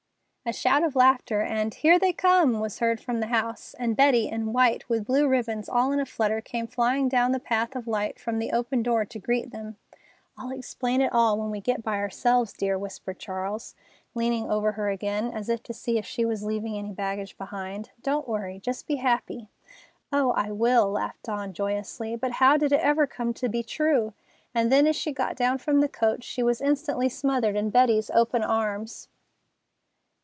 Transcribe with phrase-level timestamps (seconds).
[0.43, 4.27] A shout of laughter, and, "Here they come!" was heard from the house, and Betty,
[4.27, 7.85] in white, with blue ribbons all in a flutter, came flying down the path of
[7.87, 9.77] light from the open door to greet them.
[10.35, 13.75] "I'll explain it all when we get by ourselves, dear," whispered Charles,
[14.15, 17.91] leaning over her again, as if to see if she was leaving any baggage behind.
[18.01, 18.57] "Don't worry.
[18.57, 19.47] Just be happy."
[20.11, 22.15] "Oh, I will!" laughed Dawn joyously.
[22.15, 24.13] "But how did it ever come to be true?"
[24.55, 28.09] And then as she got down from the coach she was instantly smothered in Betty's
[28.09, 29.07] open arms.